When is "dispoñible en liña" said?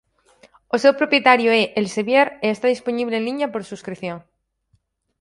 2.69-3.47